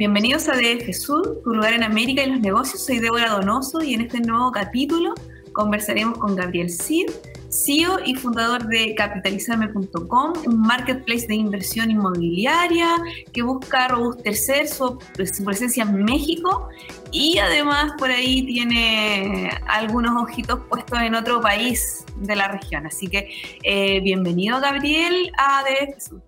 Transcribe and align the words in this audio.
bienvenidos 0.00 0.48
a 0.48 0.56
DF 0.56 0.94
Sur, 0.94 1.42
tu 1.44 1.54
lugar 1.54 1.74
en 1.74 1.82
América 1.82 2.24
y 2.24 2.30
los 2.30 2.40
negocios. 2.40 2.86
Soy 2.86 3.00
Débora 3.00 3.32
Donoso 3.32 3.82
y 3.82 3.92
en 3.92 4.00
este 4.00 4.18
nuevo 4.20 4.50
capítulo 4.50 5.12
conversaremos 5.52 6.16
con 6.16 6.34
Gabriel 6.36 6.70
Cid, 6.70 7.10
CEO 7.50 7.98
y 8.06 8.14
fundador 8.14 8.66
de 8.66 8.94
capitalizarme.com, 8.94 10.32
un 10.46 10.60
marketplace 10.62 11.26
de 11.26 11.34
inversión 11.34 11.90
inmobiliaria 11.90 12.88
que 13.34 13.42
busca 13.42 13.88
robustecer 13.88 14.68
su, 14.68 14.98
presencia 15.44 15.82
en 15.82 16.02
México 16.02 16.70
y 17.12 17.36
además 17.36 17.92
por 17.98 18.10
ahí 18.10 18.46
tiene 18.46 19.50
algunos 19.68 20.22
ojitos 20.22 20.60
puestos 20.60 20.98
en 20.98 21.14
otro 21.14 21.42
país 21.42 22.06
de 22.16 22.36
la 22.36 22.48
región. 22.48 22.86
Así 22.86 23.06
que 23.06 23.28
eh, 23.64 24.00
bienvenido 24.00 24.62
Gabriel 24.62 25.30
a 25.36 25.62
DF 25.62 26.02
Sur. 26.02 26.22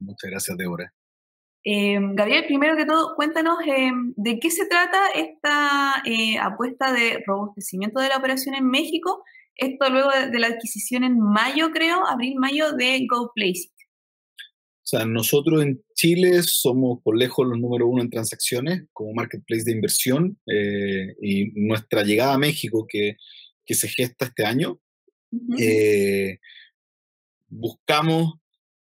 Muchas 0.00 0.30
gracias 0.30 0.56
Débora. 0.56 0.90
Eh, 1.64 1.98
Gabriel, 2.14 2.44
primero 2.46 2.76
que 2.76 2.86
todo, 2.86 3.14
cuéntanos 3.16 3.58
eh, 3.66 3.90
de 4.16 4.38
qué 4.38 4.50
se 4.50 4.66
trata 4.66 4.98
esta 5.14 6.02
eh, 6.06 6.38
apuesta 6.38 6.92
de 6.92 7.22
robustecimiento 7.26 8.00
de 8.00 8.08
la 8.08 8.16
operación 8.16 8.54
en 8.54 8.68
México. 8.68 9.22
Esto 9.56 9.90
luego 9.90 10.10
de, 10.10 10.38
la 10.38 10.46
adquisición 10.48 11.02
en 11.02 11.18
mayo, 11.18 11.70
creo, 11.72 12.06
abril-mayo 12.06 12.72
de 12.72 13.04
GoPlace. 13.10 13.70
O 14.38 14.90
sea, 14.90 15.04
nosotros 15.04 15.62
en 15.62 15.82
Chile 15.94 16.42
somos 16.42 17.02
por 17.02 17.18
lejos 17.18 17.46
los 17.46 17.58
número 17.58 17.88
uno 17.88 18.02
en 18.02 18.08
transacciones 18.08 18.84
como 18.92 19.12
marketplace 19.12 19.64
de 19.64 19.72
inversión 19.72 20.38
y 21.20 21.50
nuestra 21.60 22.04
llegada 22.04 22.34
a 22.34 22.38
México 22.38 22.86
que, 22.88 23.16
que 23.66 23.74
se 23.74 23.88
gesta 23.88 24.26
este 24.26 24.46
año, 24.46 24.80
buscamos 27.48 28.34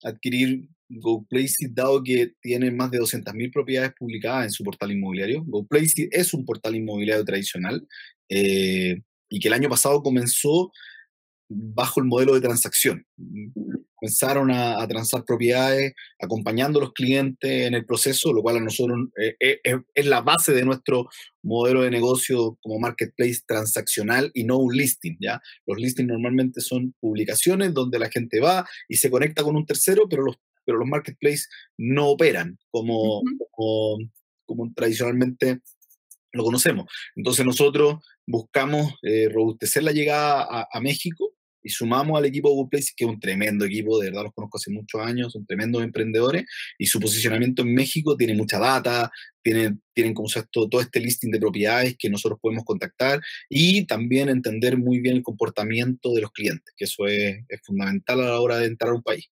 adquirir 0.01 0.72
GoPlace, 0.89 1.69
dado 1.71 2.03
que 2.03 2.33
tiene 2.41 2.71
más 2.71 2.91
de 2.91 2.99
200.000 2.99 3.51
propiedades 3.51 3.93
publicadas 3.97 4.45
en 4.45 4.51
su 4.51 4.63
portal 4.63 4.91
inmobiliario, 4.91 5.43
GoPlace 5.45 6.09
es 6.11 6.33
un 6.33 6.45
portal 6.45 6.75
inmobiliario 6.75 7.25
tradicional 7.25 7.87
eh, 8.29 9.01
y 9.29 9.39
que 9.39 9.47
el 9.47 9.53
año 9.53 9.69
pasado 9.69 10.01
comenzó 10.01 10.71
bajo 11.49 11.99
el 11.99 12.07
modelo 12.07 12.33
de 12.33 12.41
transacción. 12.41 13.05
Comenzaron 13.95 14.51
a, 14.51 14.85
transar 14.87 15.23
propiedades 15.23 15.93
acompañando 16.19 16.79
a 16.79 16.83
los 16.83 16.93
clientes 16.93 17.67
en 17.67 17.73
el 17.73 17.85
proceso, 17.85 18.33
lo 18.33 18.41
cual 18.41 18.57
a 18.57 18.59
nosotros 18.59 19.07
eh, 19.17 19.35
eh, 19.39 19.79
es 19.93 20.05
la 20.05 20.21
base 20.21 20.51
de 20.51 20.65
nuestro 20.65 21.07
modelo 21.41 21.83
de 21.83 21.91
negocio 21.91 22.57
como 22.61 22.79
marketplace 22.79 23.41
transaccional 23.47 24.29
y 24.33 24.43
no 24.43 24.57
un 24.57 24.75
listing. 24.75 25.15
¿ya? 25.21 25.41
Los 25.65 25.79
listings 25.79 26.09
normalmente 26.09 26.59
son 26.59 26.93
publicaciones 26.99 27.73
donde 27.73 27.99
la 27.99 28.09
gente 28.09 28.41
va 28.41 28.67
y 28.89 28.97
se 28.97 29.09
conecta 29.09 29.43
con 29.43 29.55
un 29.55 29.65
tercero, 29.65 30.07
pero 30.09 30.23
los 30.23 30.37
pero 30.65 30.77
los 30.77 30.87
marketplaces 30.87 31.49
no 31.77 32.09
operan 32.09 32.57
como, 32.69 33.21
como, 33.51 34.71
tradicionalmente 34.75 35.59
lo 36.31 36.43
conocemos. 36.43 36.91
Entonces 37.15 37.45
nosotros 37.45 38.03
buscamos 38.25 38.93
eh, 39.03 39.29
robustecer 39.29 39.83
la 39.83 39.91
llegada 39.91 40.67
a, 40.71 40.81
México 40.81 41.33
y 41.61 41.69
sumamos 41.69 42.17
al 42.17 42.25
equipo 42.25 42.49
Google 42.49 42.69
Place, 42.69 42.91
que 42.95 43.05
es 43.05 43.09
un 43.09 43.19
tremendo 43.19 43.65
equipo, 43.65 43.99
de 43.99 44.09
verdad 44.09 44.23
los 44.23 44.33
conozco 44.33 44.57
hace 44.57 44.71
muchos 44.71 44.99
años, 45.01 45.31
son 45.31 45.45
tremendos 45.45 45.83
emprendedores, 45.83 46.43
y 46.77 46.87
su 46.87 46.99
posicionamiento 46.99 47.61
en 47.61 47.73
México 47.73 48.17
tiene 48.17 48.35
mucha 48.35 48.59
data, 48.59 49.09
tienen, 49.41 49.81
tienen 49.93 50.13
como 50.13 50.27
todo, 50.51 50.67
todo 50.67 50.81
este 50.81 50.99
listing 50.99 51.31
de 51.31 51.39
propiedades 51.39 51.95
que 51.97 52.09
nosotros 52.09 52.39
podemos 52.41 52.65
contactar, 52.65 53.21
y 53.49 53.85
también 53.85 54.27
entender 54.27 54.77
muy 54.77 54.99
bien 54.99 55.15
el 55.15 55.23
comportamiento 55.23 56.13
de 56.13 56.21
los 56.21 56.31
clientes, 56.31 56.73
que 56.75 56.83
eso 56.83 57.07
es, 57.07 57.45
es 57.47 57.61
fundamental 57.63 58.19
a 58.21 58.25
la 58.25 58.41
hora 58.41 58.57
de 58.57 58.67
entrar 58.67 58.91
a 58.91 58.95
un 58.95 59.03
país. 59.03 59.29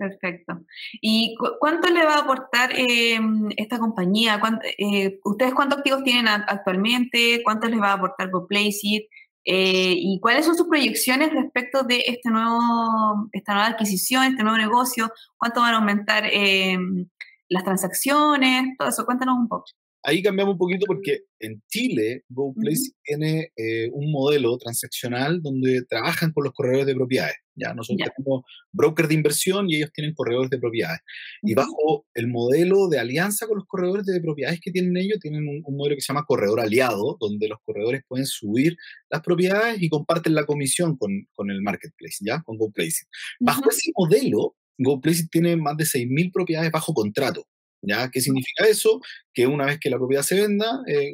Perfecto. 0.00 0.62
¿Y 1.02 1.34
cuánto 1.58 1.90
le 1.90 2.02
va 2.06 2.14
a 2.14 2.20
aportar 2.20 2.70
em, 2.74 3.50
esta 3.58 3.78
compañía? 3.78 4.40
Eh, 4.78 5.20
¿Ustedes 5.24 5.52
cuántos 5.52 5.80
activos 5.80 6.02
tienen 6.04 6.26
actualmente? 6.26 7.42
¿Cuánto 7.44 7.68
les 7.68 7.78
va 7.78 7.90
a 7.90 7.92
aportar 7.94 8.30
GoPlaceit? 8.30 9.04
Eh, 9.44 9.94
¿Y 9.98 10.18
cuáles 10.20 10.46
son 10.46 10.56
sus 10.56 10.68
proyecciones 10.68 11.34
respecto 11.34 11.82
de 11.82 12.02
este 12.06 12.30
nuevo, 12.30 13.28
esta 13.32 13.52
nueva 13.52 13.68
adquisición, 13.68 14.24
este 14.24 14.42
nuevo 14.42 14.56
negocio? 14.56 15.12
¿Cuánto 15.36 15.60
van 15.60 15.74
a 15.74 15.78
aumentar 15.78 16.24
em, 16.32 17.06
las 17.50 17.62
transacciones? 17.64 18.74
Todo 18.78 18.88
eso, 18.88 19.04
cuéntanos 19.04 19.36
un 19.36 19.48
poco 19.48 19.66
ahí 20.02 20.22
cambiamos 20.22 20.54
un 20.54 20.58
poquito 20.58 20.84
porque 20.86 21.20
en 21.38 21.62
Chile 21.68 22.24
GoPlace 22.28 22.92
tiene 23.02 23.52
eh, 23.56 23.90
un 23.92 24.10
modelo 24.10 24.56
transaccional 24.58 25.42
donde 25.42 25.82
trabajan 25.88 26.32
con 26.32 26.44
los 26.44 26.52
corredores 26.52 26.86
de 26.86 26.94
propiedades. 26.94 27.36
Ya 27.54 27.74
nosotros 27.74 28.08
tenemos 28.16 28.42
brokers 28.72 29.08
de 29.08 29.14
inversión 29.14 29.68
y 29.68 29.76
ellos 29.76 29.90
tienen 29.92 30.14
corredores 30.14 30.50
de 30.50 30.58
propiedades. 30.58 31.00
Y 31.42 31.54
bajo 31.54 32.06
el 32.14 32.28
modelo 32.28 32.88
de 32.88 32.98
alianza 32.98 33.46
con 33.46 33.58
los 33.58 33.66
corredores 33.66 34.06
de 34.06 34.20
propiedades 34.20 34.60
que 34.60 34.70
tienen 34.70 34.96
ellos, 34.96 35.18
tienen 35.20 35.46
un, 35.46 35.76
modelo 35.76 35.96
que 35.96 36.00
se 36.00 36.12
llama 36.12 36.24
corredor 36.26 36.60
aliado, 36.60 37.18
donde 37.20 37.48
los 37.48 37.58
corredores 37.64 38.02
pueden 38.08 38.26
subir 38.26 38.76
las 39.10 39.20
propiedades 39.20 39.82
y 39.82 39.88
comparten 39.88 40.34
la 40.34 40.46
comisión 40.46 40.96
con, 40.96 41.10
con 41.34 41.50
el 41.50 41.60
marketplace, 41.60 42.24
¿ya? 42.24 42.42
Con 42.42 42.56
GoPlace. 42.56 43.06
Bajo 43.40 43.68
ese 43.68 43.90
modelo, 43.94 44.56
GoPlace 44.78 45.28
tiene 45.30 45.56
más 45.56 45.76
de 45.76 45.84
6.000 45.84 46.32
propiedades 46.32 46.70
bajo 46.70 46.94
contrato. 46.94 47.46
¿Ya? 47.82 48.10
¿Qué 48.10 48.20
significa 48.20 48.66
eso? 48.66 49.00
Que 49.32 49.46
una 49.46 49.64
vez 49.64 49.78
que 49.80 49.88
la 49.88 49.96
propiedad 49.96 50.22
se 50.22 50.38
venda, 50.38 50.80
eh, 50.86 51.12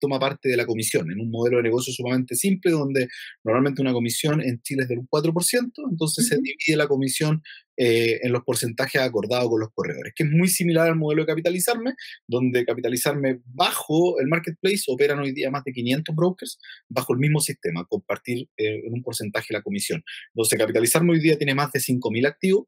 toma 0.00 0.18
parte 0.18 0.48
de 0.48 0.56
la 0.56 0.66
comisión 0.66 1.10
en 1.12 1.20
un 1.20 1.30
modelo 1.30 1.58
de 1.58 1.62
negocio 1.64 1.92
sumamente 1.92 2.34
simple 2.34 2.72
donde 2.72 3.06
normalmente 3.44 3.80
una 3.80 3.92
comisión 3.92 4.40
en 4.40 4.60
Chile 4.62 4.82
es 4.82 4.88
del 4.88 5.00
4%, 5.08 5.72
entonces 5.88 6.26
se 6.26 6.36
divide 6.36 6.76
la 6.76 6.88
comisión 6.88 7.42
eh, 7.76 8.20
en 8.22 8.32
los 8.32 8.42
porcentajes 8.42 9.00
acordados 9.00 9.48
con 9.48 9.60
los 9.60 9.70
corredores, 9.72 10.12
que 10.16 10.24
es 10.24 10.30
muy 10.30 10.48
similar 10.48 10.88
al 10.88 10.96
modelo 10.96 11.22
de 11.22 11.26
capitalizarme, 11.26 11.94
donde 12.26 12.64
capitalizarme 12.64 13.40
bajo 13.46 14.18
el 14.20 14.26
marketplace 14.26 14.82
operan 14.88 15.20
hoy 15.20 15.32
día 15.32 15.50
más 15.50 15.64
de 15.64 15.72
500 15.72 16.14
brokers 16.14 16.58
bajo 16.88 17.12
el 17.12 17.20
mismo 17.20 17.40
sistema, 17.40 17.84
compartir 17.86 18.48
eh, 18.56 18.82
en 18.84 18.92
un 18.92 19.02
porcentaje 19.02 19.52
la 19.52 19.62
comisión. 19.62 20.02
Entonces 20.34 20.58
capitalizarme 20.58 21.12
hoy 21.12 21.20
día 21.20 21.36
tiene 21.36 21.54
más 21.54 21.70
de 21.72 21.80
5.000 21.80 22.26
activos 22.26 22.66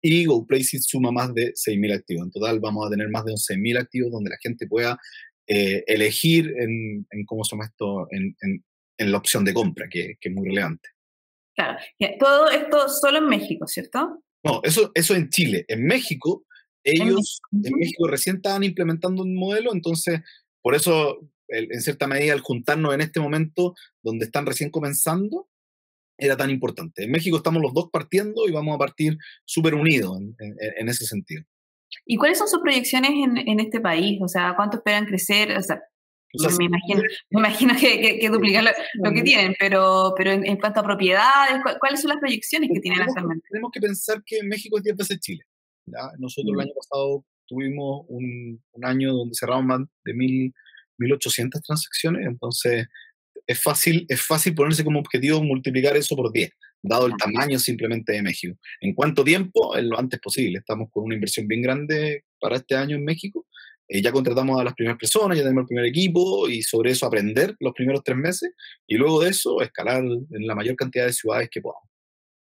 y 0.00 0.24
GoPlace 0.24 0.78
suma 0.80 1.10
más 1.10 1.34
de 1.34 1.52
6.000 1.54 1.94
activos. 1.94 2.24
En 2.24 2.30
total 2.30 2.60
vamos 2.60 2.86
a 2.86 2.90
tener 2.90 3.08
más 3.08 3.24
de 3.24 3.32
11.000 3.32 3.80
activos 3.80 4.12
donde 4.12 4.30
la 4.30 4.38
gente 4.40 4.66
pueda 4.66 4.98
eh, 5.46 5.82
elegir 5.86 6.52
en, 6.58 7.06
cómo 7.26 7.44
se 7.44 7.56
llama 7.56 7.66
esto, 7.66 8.06
en, 8.10 8.36
en, 8.98 9.12
la 9.12 9.18
opción 9.18 9.44
de 9.44 9.54
compra, 9.54 9.88
que, 9.88 10.16
que, 10.20 10.28
es 10.28 10.34
muy 10.34 10.48
relevante. 10.48 10.88
Claro, 11.56 11.78
todo 12.18 12.50
esto 12.50 12.88
solo 12.88 13.18
en 13.18 13.28
México, 13.28 13.66
¿cierto? 13.66 14.22
No, 14.44 14.60
eso, 14.62 14.90
eso 14.94 15.14
en 15.14 15.30
Chile. 15.30 15.64
En 15.68 15.84
México, 15.84 16.44
ellos 16.84 17.40
en 17.52 17.72
México 17.78 18.06
recién 18.06 18.36
estaban 18.36 18.62
implementando 18.62 19.22
un 19.22 19.34
modelo, 19.34 19.72
entonces 19.72 20.20
por 20.62 20.74
eso, 20.74 21.18
en 21.48 21.80
cierta 21.80 22.06
medida, 22.06 22.34
al 22.34 22.40
juntarnos 22.40 22.94
en 22.94 23.00
este 23.00 23.20
momento 23.20 23.74
donde 24.02 24.26
están 24.26 24.46
recién 24.46 24.70
comenzando, 24.70 25.48
era 26.18 26.36
tan 26.36 26.50
importante. 26.50 27.04
En 27.04 27.10
México 27.10 27.36
estamos 27.36 27.62
los 27.62 27.72
dos 27.72 27.88
partiendo 27.92 28.48
y 28.48 28.52
vamos 28.52 28.74
a 28.74 28.78
partir 28.78 29.16
súper 29.44 29.74
unidos 29.74 30.18
en, 30.38 30.88
ese 30.88 31.06
sentido. 31.06 31.44
¿Y 32.04 32.16
cuáles 32.16 32.38
son 32.38 32.48
sus 32.48 32.60
proyecciones 32.60 33.10
en, 33.12 33.60
este 33.60 33.80
país? 33.80 34.18
O 34.20 34.28
sea, 34.28 34.54
¿cuánto 34.56 34.78
esperan 34.78 35.06
crecer? 35.06 35.56
O 35.56 35.62
sea, 35.62 35.80
me, 36.58 36.64
imagino, 36.66 37.02
me 37.30 37.40
imagino 37.40 37.74
que, 37.78 38.18
que, 38.18 38.28
duplicar 38.28 38.64
lo, 38.64 39.12
que 39.12 39.22
tienen, 39.22 39.54
pero, 39.58 40.12
pero 40.16 40.32
en, 40.32 40.56
cuanto 40.58 40.80
a 40.80 40.82
propiedades, 40.82 41.62
¿cuáles 41.80 42.00
son 42.00 42.10
las 42.10 42.18
proyecciones 42.18 42.68
que 42.74 42.80
tienen 42.80 43.00
actualmente? 43.00 43.46
Tenemos 43.48 43.70
que 43.72 43.80
pensar 43.80 44.22
que 44.26 44.42
México 44.42 44.76
es 44.78 44.84
10 44.84 44.96
veces 44.96 45.20
Chile. 45.20 45.44
Nosotros 46.18 46.50
el 46.50 46.56
mm. 46.56 46.60
año 46.60 46.72
pasado 46.74 47.24
tuvimos 47.46 48.04
un, 48.08 48.62
un, 48.72 48.84
año 48.84 49.14
donde 49.14 49.34
cerramos 49.38 49.64
más 49.64 49.80
de 50.04 50.14
mil, 50.14 50.52
1.800 50.98 51.62
transacciones, 51.64 52.26
entonces 52.26 52.86
es 53.48 53.62
fácil, 53.62 54.04
es 54.08 54.20
fácil 54.20 54.54
ponerse 54.54 54.84
como 54.84 55.00
objetivo 55.00 55.42
multiplicar 55.42 55.96
eso 55.96 56.14
por 56.14 56.30
10, 56.30 56.50
dado 56.82 57.06
el 57.06 57.14
tamaño 57.16 57.58
simplemente 57.58 58.12
de 58.12 58.22
México. 58.22 58.56
¿En 58.82 58.94
cuánto 58.94 59.24
tiempo? 59.24 59.74
En 59.74 59.88
lo 59.88 59.98
antes 59.98 60.20
posible. 60.20 60.58
Estamos 60.58 60.88
con 60.92 61.04
una 61.04 61.14
inversión 61.14 61.48
bien 61.48 61.62
grande 61.62 62.24
para 62.38 62.56
este 62.56 62.76
año 62.76 62.96
en 62.96 63.04
México. 63.04 63.46
Eh, 63.88 64.02
ya 64.02 64.12
contratamos 64.12 64.60
a 64.60 64.64
las 64.64 64.74
primeras 64.74 64.98
personas, 64.98 65.38
ya 65.38 65.44
tenemos 65.44 65.62
el 65.62 65.68
primer 65.68 65.86
equipo 65.86 66.46
y 66.46 66.60
sobre 66.60 66.90
eso 66.90 67.06
aprender 67.06 67.56
los 67.58 67.72
primeros 67.72 68.02
tres 68.04 68.18
meses 68.18 68.50
y 68.86 68.96
luego 68.96 69.22
de 69.22 69.30
eso 69.30 69.62
escalar 69.62 70.04
en 70.04 70.46
la 70.46 70.54
mayor 70.54 70.76
cantidad 70.76 71.06
de 71.06 71.14
ciudades 71.14 71.48
que 71.50 71.62
podamos. 71.62 71.88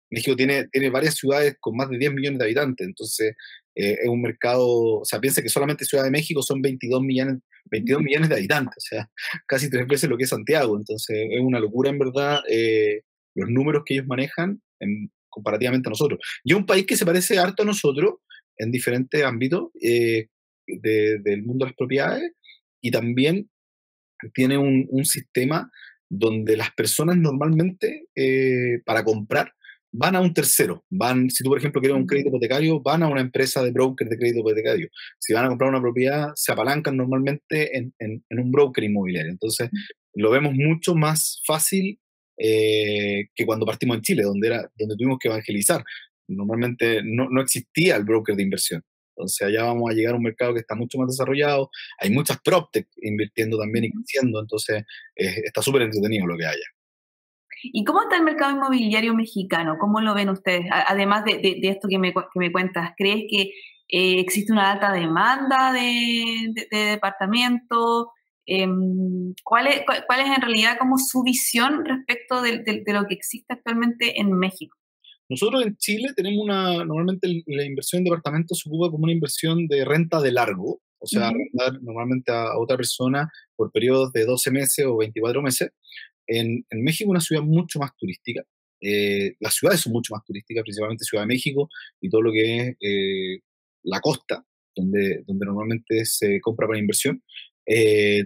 México 0.10 0.38
tiene, 0.38 0.68
tiene 0.70 0.90
varias 0.90 1.16
ciudades 1.16 1.58
con 1.60 1.76
más 1.76 1.90
de 1.90 1.98
10 1.98 2.14
millones 2.14 2.40
de 2.40 2.46
habitantes, 2.46 2.88
entonces 2.88 3.36
eh, 3.76 3.98
es 4.04 4.10
un 4.10 4.22
mercado, 4.22 4.68
o 5.00 5.06
sea, 5.06 5.20
piensa 5.20 5.42
que 5.42 5.50
solamente 5.50 5.86
Ciudad 5.86 6.04
de 6.04 6.12
México 6.12 6.44
son 6.44 6.62
22 6.62 7.02
millones, 7.02 7.40
22 7.66 8.04
millones 8.04 8.30
de 8.30 8.36
habitantes, 8.36 8.78
o 8.78 8.88
sea, 8.88 9.10
casi 9.48 9.70
tres 9.70 9.88
veces 9.88 10.10
lo 10.10 10.18
que 10.18 10.24
es 10.24 10.30
Santiago, 10.30 10.78
entonces 10.78 11.28
es 11.32 11.40
una 11.42 11.60
locura 11.60 11.90
en 11.90 12.00
verdad 12.00 12.42
eh, 12.50 13.02
los 13.36 13.50
números 13.50 13.84
que 13.86 13.96
ellos 13.96 14.08
manejan 14.08 14.62
en, 14.80 15.12
comparativamente 15.30 15.90
a 15.90 15.92
nosotros. 15.92 16.20
Y 16.44 16.54
un 16.54 16.66
país 16.66 16.86
que 16.86 16.96
se 16.96 17.06
parece 17.06 17.40
harto 17.40 17.64
a 17.64 17.66
nosotros 17.66 18.16
en 18.58 18.72
diferentes 18.72 19.24
ámbitos 19.24 19.70
eh, 19.82 20.28
del 20.68 21.44
mundo 21.44 21.66
de 21.66 21.72
las 21.72 21.76
propiedades 21.76 22.32
y 22.80 22.92
también 22.92 23.50
tiene 24.36 24.58
un, 24.58 24.88
un 24.90 25.06
sistema 25.06 25.72
donde 26.08 26.56
las 26.56 26.72
personas 26.72 27.18
normalmente 27.18 28.06
para 28.86 29.04
comprar 29.04 29.52
van 29.94 30.16
a 30.16 30.22
un 30.22 30.34
tercero. 30.34 30.84
Van, 30.90 31.30
si 31.30 31.44
tú, 31.44 31.50
por 31.50 31.60
ejemplo, 31.60 31.80
quieres 31.80 31.98
un 31.98 32.08
crédito 32.08 32.30
hipotecario, 32.30 32.82
van 32.82 33.04
a 33.04 33.08
una 33.08 33.22
empresa 33.22 33.64
de 33.64 33.72
broker 33.72 34.10
de 34.10 34.18
crédito 34.18 34.40
hipotecario. 34.40 34.90
Si 35.20 35.34
van 35.34 35.46
a 35.46 35.50
comprar 35.50 35.70
una 35.70 35.82
propiedad, 35.82 36.32
se 36.36 36.52
apalancan 36.52 36.98
normalmente 36.98 37.78
en, 37.78 37.94
en, 38.00 38.24
un 38.30 38.52
broker 38.52 38.84
inmobiliario. 38.84 39.32
Entonces, 39.32 39.70
lo 40.16 40.32
vemos 40.32 40.54
mucho 40.54 40.96
más 40.96 41.42
fácil 41.46 42.00
eh, 42.38 43.28
que 43.36 43.46
cuando 43.46 43.66
partimos 43.66 43.98
en 43.98 44.02
Chile, 44.02 44.24
donde, 44.24 44.48
era, 44.48 44.70
donde 44.78 44.96
tuvimos 44.98 45.20
que 45.20 45.28
evangelizar. 45.30 45.84
Normalmente 46.28 47.02
no, 47.04 47.30
no 47.30 47.42
existía 47.42 47.96
el 47.96 48.04
broker 48.04 48.36
de 48.36 48.44
inversión. 48.44 48.82
Entonces 49.16 49.48
allá 49.48 49.66
vamos 49.66 49.92
a 49.92 49.94
llegar 49.94 50.16
a 50.16 50.18
un 50.18 50.24
mercado 50.24 50.54
que 50.56 50.62
está 50.62 50.74
mucho 50.74 50.98
más 50.98 51.08
desarrollado. 51.08 51.70
Hay 52.00 52.10
muchas 52.10 52.40
PropTech 52.42 52.88
invirtiendo 53.04 53.60
también 53.60 53.86
y 53.86 53.92
creciendo. 53.92 54.40
Entonces 54.40 54.84
está 55.16 55.62
súper 55.62 55.84
entretenido 55.84 56.26
lo 56.26 56.36
que 56.36 56.48
haya. 56.48 56.66
¿Y 57.64 57.84
cómo 57.84 58.02
está 58.02 58.18
el 58.18 58.24
mercado 58.24 58.52
inmobiliario 58.52 59.14
mexicano? 59.14 59.78
¿Cómo 59.80 60.02
lo 60.02 60.14
ven 60.14 60.30
ustedes? 60.30 60.66
Además 60.72 61.24
de, 61.24 61.60
esto 61.64 61.88
que 61.88 61.98
me, 61.98 62.14
que 62.14 62.40
me, 62.40 62.52
cuentas, 62.52 62.92
¿crees 62.98 63.24
que 63.30 63.52
eh, 63.88 64.20
existe 64.20 64.52
una 64.52 64.72
alta 64.72 64.92
demanda 64.92 65.72
de, 65.72 66.54
departamentos? 66.70 68.08
Em, 68.46 69.34
¿cuál, 69.44 69.68
es, 69.68 69.84
cuál, 69.86 70.20
es, 70.20 70.28
en 70.28 70.42
realidad 70.42 70.78
como 70.78 70.98
su 70.98 71.24
visión 71.24 71.86
respecto 71.86 72.42
de, 72.42 72.84
lo 72.88 73.06
que 73.06 73.14
existe 73.14 73.54
actualmente 73.54 74.20
en 74.20 74.34
México? 74.34 74.78
Nosotros 75.30 75.66
en 75.66 75.78
Chile 75.78 76.10
tenemos 76.16 76.44
una, 76.44 76.84
normalmente 76.84 77.44
la 77.46 77.64
inversión 77.64 78.00
en 78.00 78.06
departamentos 78.06 78.60
se 78.60 78.70
ocupa 78.70 78.92
como 78.92 79.06
una 79.06 79.14
inversión 79.14 79.68
de 79.68 79.86
renta 79.86 80.20
de 80.20 80.34
largo, 80.34 80.82
o 81.00 81.08
sea, 81.08 81.32
rentar 81.32 81.82
normalmente 81.82 82.32
a 82.32 82.58
otra 82.58 82.78
persona 82.78 83.30
por 83.56 83.72
periodos 83.72 84.12
de 84.12 84.26
12 84.26 84.52
meses 84.52 84.86
o 84.86 84.98
24 84.98 85.42
meses. 85.42 85.72
En, 86.40 86.66
en 86.70 86.84
México 86.84 87.10
una 87.10 87.22
ciudad 87.22 87.44
mucho 87.44 87.80
más 87.80 87.92
turística. 87.98 88.44
Eh, 88.82 89.36
las 89.40 89.56
ciudades 89.56 89.82
son 89.82 89.94
mucho 89.94 90.14
más 90.14 90.24
turísticas, 90.26 90.64
principalmente 90.64 91.06
Ciudad 91.06 91.24
de 91.24 91.28
México 91.28 91.70
y 92.02 92.10
todo 92.10 92.22
lo 92.22 92.32
que 92.34 92.58
es 92.58 92.76
eh, 92.82 93.40
la 93.84 94.02
costa, 94.02 94.46
donde, 94.76 95.24
donde 95.26 95.46
normalmente 95.46 96.06
se 96.06 96.42
compra 96.42 96.68
para 96.68 96.80
inversión. 96.80 97.24
Eh, 97.66 98.26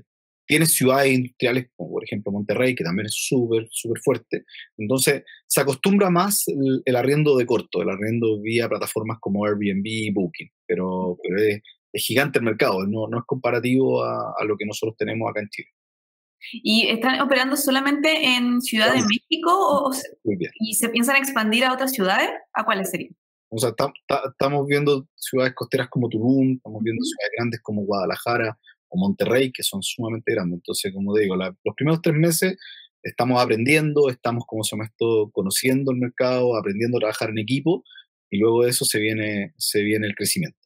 ciudades 0.65 1.13
industriales 1.13 1.67
como 1.75 1.91
por 1.91 2.03
ejemplo 2.03 2.31
Monterrey, 2.31 2.73
que 2.73 2.83
también 2.83 3.07
es 3.07 3.15
súper, 3.15 3.67
súper 3.69 4.01
fuerte. 4.01 4.45
Entonces 4.77 5.23
se 5.45 5.61
acostumbra 5.61 6.09
más 6.09 6.45
el, 6.47 6.95
arriendo 6.95 7.37
de 7.37 7.45
corto, 7.45 7.81
el 7.81 7.89
arriendo 7.89 8.39
vía 8.41 8.69
plataformas 8.69 9.17
como 9.19 9.45
Airbnb 9.45 9.85
y 9.85 10.11
Booking, 10.11 10.49
pero, 10.65 11.17
pero 11.21 11.37
es, 11.43 11.61
gigante 11.93 12.39
el 12.39 12.45
mercado, 12.45 12.85
no, 12.85 13.07
no 13.07 13.17
es 13.17 13.23
comparativo 13.25 14.03
a, 14.03 14.43
lo 14.45 14.55
que 14.55 14.65
nosotros 14.65 14.95
tenemos 14.97 15.29
acá 15.29 15.41
en 15.41 15.49
Chile. 15.49 15.69
¿Y 16.51 16.87
están 16.87 17.19
operando 17.21 17.55
solamente 17.55 18.35
en 18.35 18.61
Ciudad 18.61 18.93
de 18.93 19.01
México 19.01 19.51
o, 19.51 19.91
y 20.59 20.73
se 20.75 20.89
piensan 20.89 21.17
expandir 21.17 21.65
a 21.65 21.73
otras 21.73 21.91
ciudades? 21.91 22.29
¿A 22.53 22.63
cuáles 22.63 22.89
serían? 22.89 23.15
O 23.49 23.57
sea, 23.57 23.73
estamos 24.29 24.67
viendo 24.67 25.07
ciudades 25.15 25.53
costeras 25.55 25.87
como 25.89 26.09
Tulum, 26.09 26.55
estamos 26.57 26.83
viendo 26.83 27.03
ciudades 27.03 27.31
grandes 27.37 27.61
como 27.61 27.83
Guadalajara, 27.83 28.57
o 28.89 28.97
Monterrey, 28.97 29.51
que 29.51 29.63
son 29.63 29.81
sumamente 29.81 30.31
grandes. 30.33 30.57
Entonces, 30.57 30.93
como 30.93 31.15
digo, 31.15 31.35
los 31.35 31.75
primeros 31.75 32.01
tres 32.01 32.15
meses 32.15 32.57
estamos 33.03 33.41
aprendiendo, 33.41 34.09
estamos, 34.09 34.45
como 34.45 34.63
se 34.63 34.75
llama 34.75 34.85
esto, 34.85 35.29
conociendo 35.31 35.91
el 35.91 35.97
mercado, 35.97 36.57
aprendiendo 36.57 36.97
a 36.97 37.01
trabajar 37.01 37.29
en 37.29 37.39
equipo, 37.39 37.83
y 38.29 38.39
luego 38.39 38.63
de 38.63 38.69
eso 38.71 38.85
se 38.85 38.99
viene, 38.99 39.53
se 39.57 39.81
viene 39.81 40.07
el 40.07 40.15
crecimiento. 40.15 40.57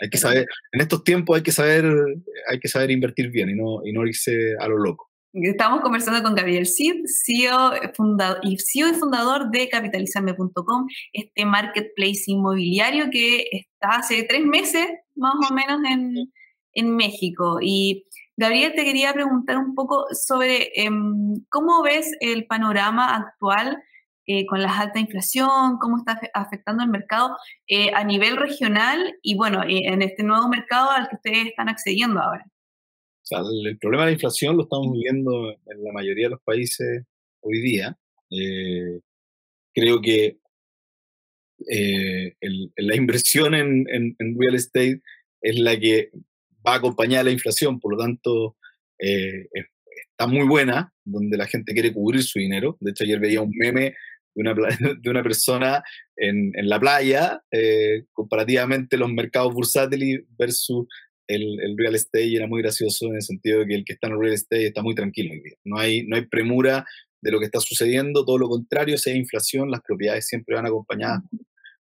Hay 0.00 0.10
que 0.10 0.18
saber, 0.18 0.46
en 0.72 0.80
estos 0.80 1.04
tiempos 1.04 1.36
hay 1.36 1.42
que 1.42 1.52
saber, 1.52 1.84
hay 2.48 2.58
que 2.58 2.68
saber 2.68 2.90
invertir 2.90 3.30
bien 3.30 3.50
y 3.50 3.54
no, 3.54 3.80
y 3.84 3.92
no 3.92 4.06
irse 4.06 4.54
a 4.58 4.68
lo 4.68 4.78
loco. 4.78 5.10
Estamos 5.32 5.80
conversando 5.80 6.22
con 6.22 6.36
Gabriel 6.36 6.66
Cid, 6.66 7.06
CEO, 7.06 7.72
fundador, 7.94 8.38
y 8.42 8.56
CEO 8.56 8.88
y 8.90 8.94
fundador 8.94 9.50
de 9.50 9.68
capitalizarme.com, 9.68 10.86
este 11.12 11.44
marketplace 11.44 12.22
inmobiliario 12.26 13.06
que 13.10 13.48
está 13.50 13.96
hace 13.98 14.22
tres 14.22 14.44
meses 14.44 14.86
más 15.16 15.34
o 15.50 15.52
menos 15.52 15.80
en, 15.90 16.32
en 16.74 16.94
México. 16.94 17.58
Y 17.60 18.06
Gabriel, 18.36 18.74
te 18.76 18.84
quería 18.84 19.12
preguntar 19.12 19.58
un 19.58 19.74
poco 19.74 20.06
sobre 20.12 20.70
em, 20.80 21.34
cómo 21.48 21.82
ves 21.82 22.16
el 22.20 22.46
panorama 22.46 23.16
actual 23.16 23.82
eh, 24.26 24.46
con 24.46 24.62
la 24.62 24.78
alta 24.78 25.00
inflación, 25.00 25.78
cómo 25.80 25.98
está 25.98 26.20
afectando 26.34 26.82
el 26.82 26.90
mercado 26.90 27.36
eh, 27.66 27.90
a 27.94 28.04
nivel 28.04 28.36
regional 28.36 29.16
y, 29.22 29.36
bueno, 29.36 29.62
eh, 29.62 29.82
en 29.84 30.02
este 30.02 30.22
nuevo 30.22 30.48
mercado 30.48 30.90
al 30.90 31.08
que 31.08 31.16
ustedes 31.16 31.46
están 31.46 31.68
accediendo 31.68 32.20
ahora. 32.20 32.44
O 33.30 33.66
el, 33.66 33.78
problema 33.78 34.04
de 34.04 34.10
la 34.10 34.14
inflación 34.14 34.56
lo 34.56 34.64
estamos 34.64 34.92
viviendo 34.92 35.50
en 35.50 35.84
la 35.84 35.92
mayoría 35.92 36.26
de 36.26 36.30
los 36.32 36.42
países 36.42 37.04
hoy 37.40 37.60
día. 37.60 37.96
creo 39.74 40.00
que 40.00 40.38
la 42.76 42.96
inversión 42.96 43.54
en, 43.54 43.86
en 43.90 44.38
real 44.38 44.54
estate 44.54 45.00
es 45.40 45.58
la 45.58 45.78
que 45.78 46.10
va 46.66 46.74
acompañada 46.74 47.24
de 47.24 47.30
la 47.30 47.32
inflación, 47.32 47.78
por 47.78 47.92
lo 47.92 47.98
tanto 47.98 48.56
eh, 48.98 49.48
está 50.10 50.26
muy 50.26 50.46
buena, 50.46 50.92
donde 51.04 51.36
la 51.36 51.46
gente 51.46 51.72
quiere 51.72 51.92
cubrir 51.92 52.22
su 52.22 52.38
dinero. 52.38 52.76
De 52.80 52.90
hecho, 52.90 53.04
ayer 53.04 53.20
veía 53.20 53.42
un 53.42 53.52
meme 53.54 53.94
de 54.34 54.42
una, 54.42 54.54
de 55.00 55.10
una 55.10 55.22
persona 55.22 55.82
en, 56.16 56.52
en 56.54 56.68
la 56.68 56.80
playa, 56.80 57.42
eh, 57.50 58.04
comparativamente 58.12 58.96
los 58.96 59.12
mercados 59.12 59.52
bursátiles 59.54 60.22
versus 60.38 60.86
el, 61.26 61.60
el, 61.60 61.76
real 61.76 61.94
estate, 61.94 62.36
era 62.36 62.46
muy 62.46 62.60
gracioso 62.62 63.06
en 63.06 63.16
el 63.16 63.22
sentido 63.22 63.60
de 63.60 63.66
que 63.66 63.74
el 63.74 63.84
que 63.84 63.94
está 63.94 64.08
en 64.08 64.14
el 64.14 64.20
real 64.20 64.34
estate 64.34 64.66
está 64.66 64.82
muy 64.82 64.94
tranquilo 64.94 65.32
hoy 65.32 65.40
día. 65.40 65.56
No 65.64 65.78
hay, 65.78 66.06
no 66.06 66.16
hay 66.16 66.26
premura 66.26 66.84
de 67.22 67.30
lo 67.30 67.38
que 67.38 67.46
está 67.46 67.60
sucediendo, 67.60 68.24
todo 68.24 68.36
lo 68.36 68.48
contrario, 68.48 68.98
si 68.98 69.10
hay 69.10 69.16
inflación, 69.16 69.70
las 69.70 69.80
propiedades 69.80 70.26
siempre 70.26 70.54
van 70.54 70.66
acompañadas 70.66 71.22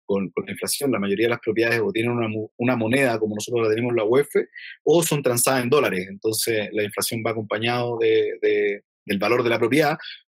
con, 0.09 0.33
la 0.45 0.53
inflación, 0.53 0.91
la 0.91 0.99
mayoría 0.99 1.27
de 1.27 1.31
las 1.31 1.41
propiedades 1.41 1.81
o 1.81 1.93
tienen 1.93 2.13
una, 2.13 2.29
una, 2.57 2.77
moneda 2.77 3.19
como 3.19 3.35
nosotros 3.35 3.69
la 3.69 3.75
tenemos 3.75 3.95
la 3.95 4.05
UEF 4.05 4.29
o 4.83 5.03
son 5.03 5.23
transadas 5.23 5.63
en 5.63 5.71
dólares. 5.71 6.07
Entonces 6.09 6.71
la 6.73 6.83
inflación 6.83 7.23
va 7.25 7.33
acompañado 7.33 7.99
de, 7.99 8.83
del 9.05 9.19
valor 9.19 9.43
de 9.43 9.51
la 9.51 9.59
propiedad. 9.59 9.99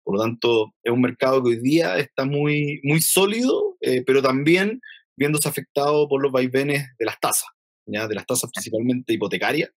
Por 0.09 0.17
lo 0.17 0.23
tanto, 0.23 0.73
es 0.81 0.91
un 0.91 1.01
mercado 1.01 1.43
que 1.43 1.49
hoy 1.49 1.59
día 1.59 1.99
está 1.99 2.25
muy, 2.25 2.81
muy 2.81 2.99
sólido, 2.99 3.77
eh, 3.79 4.03
pero 4.03 4.23
también 4.23 4.81
viéndose 5.15 5.47
afectado 5.47 6.09
por 6.09 6.19
los 6.19 6.31
vaivenes 6.31 6.87
de 6.97 7.05
las 7.05 7.19
tasas, 7.19 7.47
¿ya? 7.85 8.07
de 8.07 8.15
las 8.15 8.25
tasas 8.25 8.49
principalmente 8.51 9.13
hipotecarias. 9.13 9.69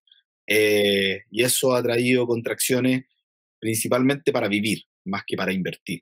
Eh, 0.47 1.21
y 1.29 1.43
eso 1.43 1.75
ha 1.75 1.83
traído 1.83 2.25
contracciones 2.25 3.03
principalmente 3.59 4.31
para 4.31 4.47
vivir, 4.47 4.79
más 5.05 5.21
que 5.23 5.37
para 5.37 5.53
invertir. 5.53 6.01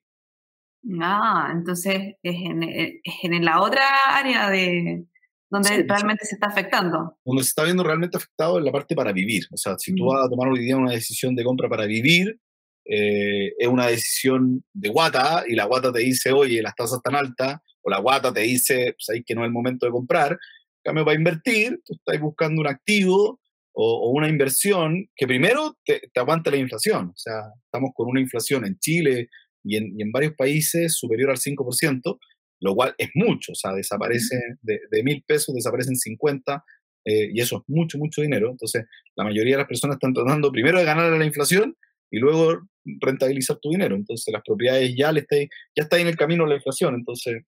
Ah, 1.02 1.50
entonces 1.52 2.16
es 2.24 2.36
en, 2.36 2.64
eh, 2.64 3.02
en 3.24 3.44
la 3.44 3.62
otra 3.62 3.84
área 4.16 4.50
de 4.50 5.08
donde 5.50 5.84
realmente 5.86 6.24
se 6.24 6.36
está 6.36 6.48
afectando. 6.48 7.18
Donde 7.26 7.44
se 7.44 7.50
está 7.50 7.66
viendo 7.66 7.84
realmente 7.84 8.16
afectado 8.16 8.60
en 8.60 8.64
la 8.64 8.72
parte 8.72 8.96
para 8.96 9.12
vivir. 9.12 9.44
O 9.52 9.58
sea, 9.58 9.78
si 9.78 9.94
tú 9.94 10.06
vas 10.06 10.26
a 10.26 10.30
tomar 10.30 10.48
hoy 10.48 10.62
día 10.62 10.78
una 10.78 10.94
decisión 10.94 11.36
de 11.36 11.44
compra 11.44 11.68
para 11.68 11.86
vivir, 11.86 12.40
eh, 12.86 13.54
es 13.58 13.68
una 13.68 13.88
decisión 13.88 14.64
de 14.74 14.90
guata 14.90 15.44
y 15.48 15.56
la 15.56 15.66
guata 15.66 15.92
te 15.92 16.00
dice, 16.00 16.32
oye, 16.32 16.62
las 16.62 16.76
tasas 16.76 16.98
están 16.98 17.16
altas, 17.16 17.58
o 17.82 17.90
la 17.90 18.00
guata 18.00 18.34
te 18.34 18.42
dice, 18.42 18.94
pues 18.94 19.10
ahí 19.10 19.24
que 19.24 19.36
no 19.36 19.42
es 19.42 19.48
el 19.48 19.54
momento 19.54 19.86
de 19.86 19.92
comprar. 19.92 20.32
En 20.32 20.84
cambio, 20.84 21.06
para 21.06 21.18
invertir, 21.18 21.80
tú 21.86 21.94
estás 21.94 22.20
buscando 22.20 22.62
un 22.62 22.68
activo 22.68 23.40
o, 23.74 24.12
una 24.12 24.28
inversión 24.28 25.10
que 25.16 25.28
primero 25.28 25.78
te, 25.86 26.02
te 26.14 26.20
aguante 26.20 26.52
la 26.52 26.58
inflación. 26.58 27.10
O 27.10 27.18
sea, 27.18 27.42
estamos 27.66 27.92
con 27.96 28.08
una 28.08 28.20
inflación 28.20 28.66
en 28.66 28.78
Chile, 28.80 29.30
y 29.64 30.02
en, 30.02 30.12
varios 30.12 30.34
países 30.34 30.96
superior 30.96 31.30
al 31.30 31.38
5%, 31.38 32.20
lo 32.62 32.76
cual 32.76 32.94
es 32.98 33.10
mucho, 33.16 33.52
o 33.54 33.56
sea, 33.56 33.74
desaparece 33.74 34.40
de, 34.62 35.04
mil 35.04 35.24
pesos, 35.26 35.54
desaparecen 35.56 35.96
50, 35.96 36.64
eh, 37.06 37.30
y 37.34 37.42
eso 37.42 37.58
es 37.58 37.64
mucho, 37.68 37.98
mucho 37.98 38.22
dinero. 38.22 38.52
Entonces, 38.52 38.86
la 39.16 39.24
mayoría 39.24 39.54
de 39.54 39.60
las 39.60 39.68
personas 39.68 39.96
están 39.96 40.14
tratando 40.14 40.52
primero 40.52 40.80
de 40.80 40.86
ganar 40.86 41.12
a 41.12 41.18
la 41.18 41.26
inflación 41.26 41.76
y 42.12 42.20
luego 42.20 42.68
rentabilizar 43.00 43.58
tu 43.60 43.70
dinero. 43.70 43.96
Entonces, 43.96 44.32
las 44.34 44.44
propiedades 44.44 44.94
ya, 44.96 45.12
le 45.12 45.22
está, 45.22 45.38
ya 45.38 45.84
está 45.84 45.98
en 45.98 46.08
el 46.08 46.18
camino 46.18 46.44
a 46.44 46.48
la 46.48 46.56
inflación. 46.56 46.96
Entonces, 46.96 47.44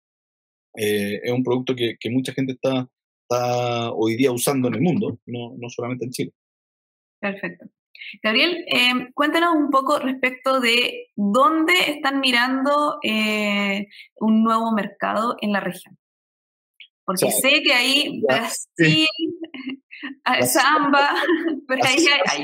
eh, 0.78 1.22
es 1.24 1.32
un 1.32 1.44
producto 1.44 1.75
que, 1.75 1.96
que 2.00 2.10
mucha 2.10 2.34
gente 2.34 2.54
está, 2.54 2.88
está, 3.24 3.92
hoy 3.92 4.16
día 4.16 4.32
usando 4.32 4.68
en 4.68 4.75
el 4.75 4.82
mundo, 4.82 5.20
no, 5.25 5.56
no 5.58 5.70
solamente 5.70 6.06
en 6.06 6.12
Chile. 6.12 6.32
Perfecto. 7.20 7.66
Gabriel, 8.24 8.63
em, 8.68 9.12
cuéntanos 9.13 9.56
un 9.56 9.70
poco 9.70 10.00
respecto 10.00 10.60
de 10.60 11.08
dónde 11.16 11.74
están 11.88 12.20
mirando 12.20 12.98
eh, 13.04 13.88
un 14.18 14.44
nuevo 14.44 14.72
mercado 14.72 15.36
en 15.42 15.51
la 15.51 15.60
región. 15.60 15.98
Porque 17.06 17.32
sé 17.32 17.62
que 17.63 17.74
hay 17.74 18.22
Brasil, 18.28 19.08
Zamba, 20.44 21.10
pero 21.68 21.84
ahí 21.84 22.06
hay... 22.25 22.44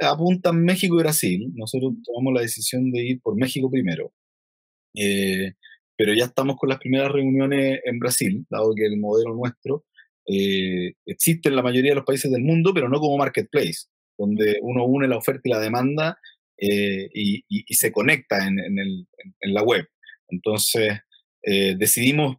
Apuntan 0.00 0.62
México 0.62 0.96
y 0.96 1.02
Brasil. 1.02 1.52
Nosotros 1.54 1.94
tomamos 2.04 2.34
la 2.34 2.42
decisión 2.42 2.90
de 2.90 3.02
ir 3.02 3.20
por 3.20 3.36
México 3.36 3.70
primero. 3.70 4.12
Eh, 4.94 5.54
pero 5.96 6.14
ya 6.14 6.26
estamos 6.26 6.56
con 6.56 6.68
las 6.68 6.78
primeras 6.78 7.10
reuniones 7.12 7.80
en 7.84 7.98
Brasil, 7.98 8.46
dado 8.48 8.74
que 8.74 8.86
el 8.86 8.98
modelo 8.98 9.34
nuestro 9.34 9.84
eh, 10.26 10.94
existe 11.06 11.48
en 11.48 11.56
la 11.56 11.62
mayoría 11.62 11.92
de 11.92 11.96
los 11.96 12.04
países 12.04 12.30
del 12.30 12.42
mundo, 12.42 12.72
pero 12.72 12.88
no 12.88 13.00
como 13.00 13.18
marketplace 13.18 13.86
donde 14.16 14.58
uno 14.62 14.84
une 14.84 15.08
la 15.08 15.16
oferta 15.16 15.42
y 15.44 15.50
la 15.50 15.60
demanda 15.60 16.18
eh, 16.56 17.08
y, 17.14 17.44
se 17.74 17.92
conecta 17.92 18.44
en, 18.46 19.06
la 19.42 19.62
web. 19.62 19.86
Entonces, 20.28 20.98
decidimos 21.42 22.36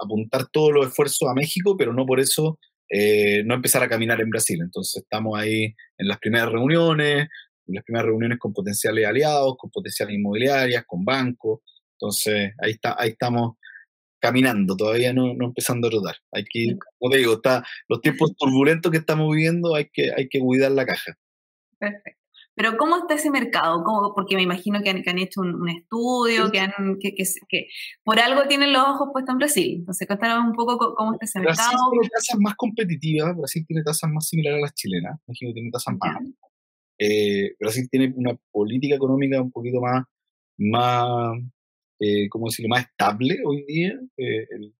apuntar 0.00 0.48
todos 0.50 0.72
los 0.72 0.88
esfuerzos 0.88 1.28
a 1.28 1.34
México, 1.34 1.76
pero 1.76 1.92
no 1.92 2.04
por 2.06 2.18
eso 2.18 2.58
no 3.44 3.54
empezar 3.54 3.82
a 3.82 3.88
caminar 3.88 4.20
en 4.20 4.30
Brasil. 4.30 4.60
Entonces 4.62 5.02
estamos 5.02 5.38
ahí 5.38 5.74
en 5.98 6.08
las 6.08 6.18
primeras 6.18 6.50
reuniones, 6.50 7.28
en 7.66 7.74
las 7.74 7.84
primeras 7.84 8.06
reuniones 8.06 8.38
con 8.38 8.52
potenciales 8.52 9.06
aliados, 9.06 9.56
con 9.56 9.70
potenciales 9.70 10.14
inmobiliarias, 10.16 10.84
con 10.86 11.04
bancos. 11.04 11.60
Entonces 11.94 12.52
ahí, 12.58 12.72
está, 12.72 12.96
ahí 12.98 13.10
estamos 13.10 13.56
caminando, 14.20 14.76
todavía 14.76 15.12
no, 15.12 15.34
no 15.34 15.46
empezando 15.46 15.88
a 15.88 15.90
rodar. 15.90 16.16
Hay 16.30 16.44
que 16.44 16.76
como 16.98 17.10
te 17.10 17.18
digo, 17.18 17.34
está, 17.34 17.64
los 17.88 18.00
tiempos 18.00 18.36
turbulentos 18.36 18.92
que 18.92 18.98
estamos 18.98 19.30
viviendo, 19.34 19.74
hay 19.74 19.88
que, 19.92 20.12
hay 20.16 20.28
que 20.28 20.38
cuidar 20.38 20.70
la 20.72 20.86
caja. 20.86 21.16
Perfecto. 21.78 22.21
Pero 22.54 22.76
¿cómo 22.76 22.98
está 22.98 23.14
ese 23.14 23.30
mercado? 23.30 23.82
¿Cómo? 23.82 24.14
Porque 24.14 24.36
me 24.36 24.42
imagino 24.42 24.82
que 24.82 24.90
han, 24.90 25.18
hecho 25.18 25.40
un, 25.40 25.68
estudio, 25.68 26.50
que, 26.50 26.60
han, 26.60 26.98
que, 27.00 27.14
que, 27.14 27.68
por 28.04 28.20
algo 28.20 28.46
tienen 28.46 28.72
los 28.72 28.82
ojos 28.82 29.08
puestos 29.12 29.32
en 29.32 29.38
Brasil. 29.38 29.76
Entonces, 29.78 30.06
cuéntanos 30.06 30.44
un 30.46 30.52
poco 30.52 30.94
cómo 30.94 31.14
está 31.14 31.24
ese 31.24 31.40
mercado. 31.40 31.70
Brasil 31.70 31.90
tiene 31.90 32.08
tasas 32.10 32.40
más 32.40 32.54
competitivas, 32.56 33.36
Brasil 33.36 33.64
tiene 33.66 33.82
tasas 33.82 34.10
más 34.10 34.28
similares 34.28 34.58
a 34.58 34.62
las 34.62 34.74
chilenas, 34.74 35.18
México 35.26 35.52
tiene 35.54 35.70
tasas 35.70 35.94
más 35.98 36.16
eh, 36.98 37.54
Brasil 37.58 37.88
tiene 37.90 38.12
una 38.14 38.38
política 38.52 38.94
económica 38.94 39.42
un 39.42 39.50
poquito 39.50 39.80
más, 39.80 40.04
más 40.58 41.36
eh, 41.98 42.28
¿cómo 42.28 42.46
decirlo?, 42.46 42.68
más 42.68 42.84
estable 42.86 43.38
hoy 43.44 43.64
día. 43.66 43.98
Eh, 44.16 44.46
el, 44.50 44.74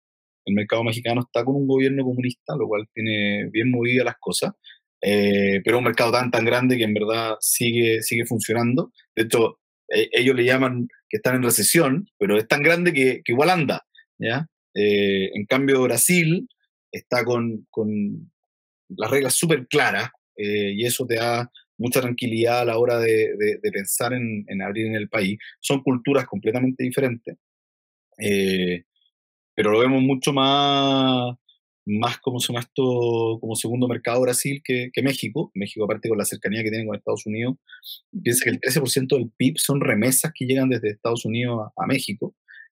mercado 0.54 0.82
mexicano 0.84 1.20
está 1.20 1.44
con 1.44 1.54
un 1.54 1.68
gobierno 1.68 2.04
comunista, 2.04 2.56
lo 2.56 2.66
cual 2.66 2.88
tiene 2.92 3.48
bien 3.50 3.70
movidas 3.70 4.04
las 4.04 4.16
cosas, 4.18 4.52
eh, 5.02 5.60
pero 5.64 5.78
un 5.78 5.84
mercado 5.84 6.12
tan, 6.12 6.30
tan 6.30 6.44
grande 6.44 6.76
que 6.76 6.84
en 6.84 6.94
verdad 6.94 7.34
sigue, 7.40 8.02
sigue 8.02 8.24
funcionando. 8.24 8.92
De 9.14 9.24
hecho, 9.24 9.58
e, 9.88 10.08
ellos 10.12 10.36
le 10.36 10.44
llaman 10.44 10.88
que 11.08 11.18
están 11.18 11.36
en 11.36 11.42
recesión, 11.42 12.08
pero 12.18 12.38
es 12.38 12.48
tan 12.48 12.62
grande 12.62 12.92
que, 12.92 13.20
igual 13.26 13.50
anda, 13.50 13.84
¿ya? 14.18 14.46
en 14.74 15.44
cambio, 15.44 15.82
Brasil 15.82 16.48
está 16.90 17.26
con, 17.26 17.66
con 17.68 18.32
las 18.88 19.10
reglas 19.10 19.34
súper 19.34 19.66
claras 19.66 20.08
y 20.34 20.86
eso 20.86 21.04
te 21.06 21.16
da 21.16 21.50
mucha 21.82 22.00
tranquilidad 22.00 22.60
a 22.60 22.64
la 22.64 22.78
hora 22.78 22.98
de, 22.98 23.58
pensar 23.72 24.12
en, 24.12 24.62
abrir 24.62 24.86
en 24.86 24.94
el 24.94 25.08
país. 25.08 25.38
Son 25.60 25.82
culturas 25.82 26.26
completamente 26.26 26.84
diferentes, 26.84 27.36
eh, 28.18 28.84
pero 29.54 29.72
lo 29.72 29.80
vemos 29.80 30.02
mucho 30.02 30.32
más, 30.32 31.36
más 31.84 32.18
como, 32.18 32.38
se 32.38 32.52
esto, 32.54 33.38
como 33.40 33.56
segundo 33.56 33.88
mercado 33.88 34.20
Brasil 34.20 34.62
que, 34.64 34.90
México. 35.02 35.50
México, 35.54 35.84
aparte 35.84 36.08
con 36.08 36.18
la 36.18 36.24
cercanía 36.24 36.62
que 36.62 36.70
tiene 36.70 36.86
con 36.86 36.96
Estados 36.96 37.26
Unidos, 37.26 37.56
piensa 38.22 38.44
que 38.44 38.50
el 38.50 38.60
13% 38.60 39.16
del 39.16 39.30
PIB 39.36 39.58
son 39.58 39.80
remesas 39.80 40.32
que 40.34 40.46
llegan 40.46 40.68
desde 40.68 40.90
Estados 40.90 41.24
Unidos 41.24 41.70
a, 41.76 41.86
México. 41.86 42.34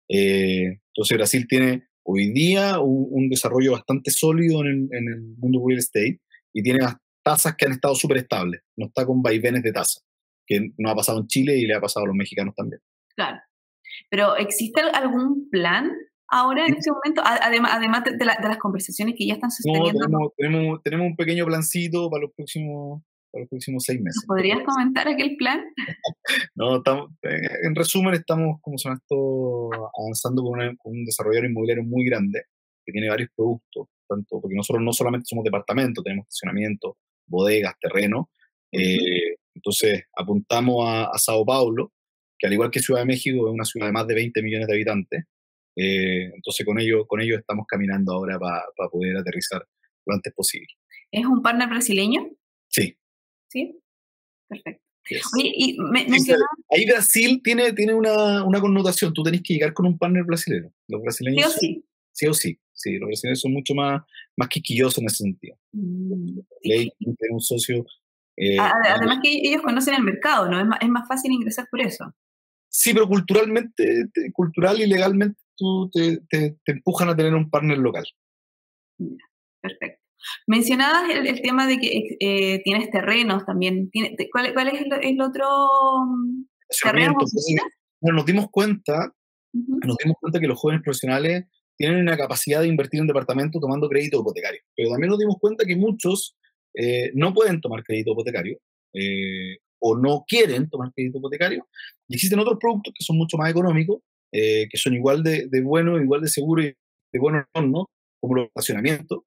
Eh, 0.09 0.79
entonces 0.93 1.17
Brasil 1.17 1.47
tiene 1.47 1.87
hoy 2.03 2.31
día 2.31 2.79
un, 2.79 3.29
desarrollo 3.29 3.71
bastante 3.71 4.11
sólido 4.11 4.61
en 4.61 4.67
el, 4.67 4.89
en 4.91 5.07
el, 5.07 5.21
mundo 5.37 5.63
real 5.65 5.79
estate 5.79 6.21
y 6.53 6.63
tiene 6.63 6.79
tasas 7.23 7.55
que 7.55 7.65
han 7.65 7.71
estado 7.71 7.95
súper 7.95 8.17
estables, 8.17 8.61
no 8.75 8.87
está 8.87 9.05
con 9.05 9.21
vaivenes 9.21 9.63
de 9.63 9.71
tasa, 9.71 10.01
que 10.45 10.69
no 10.77 10.89
ha 10.89 10.95
pasado 10.95 11.19
en 11.19 11.27
Chile 11.27 11.57
y 11.57 11.65
le 11.65 11.73
ha 11.73 11.81
pasado 11.81 12.05
a 12.05 12.07
los 12.07 12.15
mexicanos 12.15 12.53
también. 12.55 12.81
Claro. 13.15 13.39
Pero 14.09 14.35
¿existe 14.37 14.81
algún 14.81 15.49
plan 15.49 15.91
ahora 16.29 16.65
en 16.67 16.75
este 16.75 16.91
momento, 16.91 17.21
además, 17.23 17.71
además 17.73 18.03
de, 18.03 18.25
las 18.25 18.57
conversaciones 18.57 19.15
que 19.17 19.27
ya 19.27 19.35
están 19.35 19.51
sosteniendo? 19.51 20.07
No, 20.07 20.31
tenemos, 20.37 20.83
tenemos, 20.83 21.07
un 21.07 21.15
pequeño 21.15 21.45
plancito 21.45 22.09
para 22.09 22.23
los 22.23 22.31
próximos, 22.33 23.03
para 23.31 23.41
los 23.43 23.49
próximos 23.49 23.83
seis 23.83 24.01
meses. 24.01 24.23
¿Podrías 24.27 24.59
comentar 24.63 25.07
aquel 25.07 25.35
plan? 25.37 25.61
no, 26.55 26.77
estamos, 26.77 27.11
en 27.21 27.75
resumen, 27.75 28.13
estamos 28.13 28.57
como 28.61 28.77
son 28.77 28.93
esto, 28.93 29.69
avanzando 29.99 30.43
con, 30.43 30.59
con 30.77 30.93
un 30.93 31.05
desarrollador 31.05 31.49
inmobiliario 31.49 31.83
muy 31.83 32.05
grande 32.05 32.43
que 32.85 32.91
tiene 32.91 33.09
varios 33.09 33.29
productos, 33.35 33.87
tanto 34.07 34.39
porque 34.39 34.55
nosotros 34.55 34.83
no 34.83 34.93
solamente 34.93 35.25
somos 35.27 35.43
departamentos, 35.43 36.03
tenemos 36.03 36.27
estacionamiento, 36.27 36.97
bodegas, 37.27 37.73
terreno. 37.79 38.29
Eh, 38.71 39.35
entonces 39.53 40.03
apuntamos 40.15 40.85
a, 40.87 41.17
Sao 41.17 41.45
Paulo, 41.45 41.91
que 42.37 42.47
al 42.47 42.53
igual 42.53 42.71
que 42.71 42.79
Ciudad 42.79 43.01
de 43.01 43.05
México 43.05 43.47
es 43.47 43.53
una 43.53 43.65
ciudad 43.65 43.87
de 43.87 43.93
más 43.93 44.07
de 44.07 44.15
20 44.15 44.41
millones 44.43 44.67
de 44.67 44.73
habitantes. 44.73 45.25
Eh, 45.75 46.31
entonces 46.33 46.65
con 46.65 46.79
ello, 46.79 47.05
con 47.05 47.21
ello 47.21 47.37
estamos 47.37 47.65
caminando 47.67 48.13
ahora 48.13 48.39
para 48.39 48.89
poder 48.89 49.17
aterrizar 49.17 49.65
lo 50.05 50.13
antes 50.13 50.33
posible. 50.33 50.67
¿Es 51.11 51.25
un 51.25 51.41
partner 51.41 51.69
brasileño? 51.69 52.29
Sí. 52.69 52.97
Sí, 53.49 53.79
perfecto. 54.47 54.83
ahí 56.69 56.85
Brasil 56.85 57.41
tiene, 57.43 57.73
tiene 57.73 57.93
una, 57.93 58.43
una, 58.43 58.59
connotación, 58.59 59.13
tú 59.13 59.23
tenés 59.23 59.41
que 59.43 59.53
llegar 59.53 59.73
con 59.73 59.85
un 59.85 59.97
partner 59.97 60.23
brasileño. 60.23 60.71
Los 60.87 61.01
brasileños 61.01 61.53
sí 61.53 61.57
o 61.57 61.59
sí. 61.59 61.85
Sí 62.11 62.27
o 62.27 62.33
sí. 62.33 62.59
Sí, 62.73 62.97
los 62.97 63.07
brasileños 63.07 63.39
son 63.39 63.53
mucho 63.53 63.73
más, 63.73 64.01
más 64.35 64.49
quisquillosos 64.49 64.97
en 64.99 65.05
ese 65.05 65.17
sentido. 65.17 65.57
Mm, 65.71 66.39
Ley 66.63 66.91
tiene 66.99 67.33
un 67.33 67.39
socio. 67.39 67.85
Eh, 68.35 68.57
además 68.59 69.19
que 69.23 69.31
ellos 69.31 69.61
conocen 69.61 69.95
el 69.95 70.03
mercado, 70.03 70.49
¿no? 70.49 70.59
Es 70.59 70.65
más, 70.65 70.79
es 70.81 70.89
más 70.89 71.07
fácil 71.07 71.31
ingresar 71.31 71.67
por 71.71 71.79
eso. 71.81 72.13
Sí, 72.67 72.93
pero 72.93 73.07
culturalmente, 73.07 74.09
cultural 74.33 74.81
y 74.81 74.87
legalmente 74.87 75.39
tú 75.55 75.89
te, 75.91 76.21
te, 76.29 76.57
empujan 76.65 77.09
a 77.09 77.15
tener 77.15 77.33
un 77.33 77.49
partner 77.49 77.77
local. 77.77 78.05
Perfecto. 79.61 80.01
Mencionabas 80.47 81.09
el, 81.09 81.41
tema 81.41 81.67
de 81.67 81.77
que 81.77 82.17
eh, 82.19 82.61
tienes 82.63 82.89
terrenos 82.89 83.45
también. 83.45 83.89
¿Cuál, 84.31 84.53
¿Cuál, 84.53 84.67
es 84.69 84.81
el, 85.01 85.21
otro 85.21 85.45
mm, 86.05 86.45
terreno? 86.81 87.15
Bueno, 88.01 88.17
nos 88.17 88.25
dimos 88.25 88.47
cuenta, 88.49 89.13
nos 89.53 89.97
dimos 89.97 90.17
cuenta 90.19 90.39
que 90.39 90.47
los 90.47 90.59
jóvenes 90.59 90.83
profesionales 90.83 91.45
tienen 91.77 91.99
una 91.99 92.17
capacidad 92.17 92.61
de 92.61 92.67
invertir 92.67 93.01
en 93.01 93.07
departamento 93.07 93.59
tomando 93.59 93.89
crédito 93.89 94.19
hipotecario. 94.19 94.61
Pero 94.75 94.91
también 94.91 95.09
nos 95.09 95.19
dimos 95.19 95.37
cuenta 95.39 95.65
que 95.65 95.75
muchos 95.75 96.37
eh, 96.73 97.11
no 97.13 97.33
pueden 97.33 97.61
tomar 97.61 97.83
crédito 97.83 98.11
hipotecario 98.11 98.59
eh, 98.93 99.57
o 99.79 99.97
no 99.97 100.23
quieren 100.27 100.69
tomar 100.69 100.91
crédito 100.93 101.19
hipotecario. 101.19 101.67
Y 102.07 102.15
existen 102.15 102.39
otros 102.39 102.57
productos 102.59 102.93
que 102.97 103.03
son 103.03 103.17
mucho 103.17 103.37
más 103.37 103.51
económicos, 103.51 104.01
eh, 104.35 104.67
que 104.69 104.77
son 104.77 104.93
igual 104.93 105.23
de, 105.23 105.47
de 105.47 105.61
buenos, 105.61 106.01
igual 106.01 106.21
de 106.21 106.27
seguros 106.27 106.65
y 106.65 106.75
de 107.13 107.19
buenos, 107.19 107.45
¿no? 107.55 107.89
como 108.19 108.35
los 108.35 108.47
estacionamientos, 108.47 109.19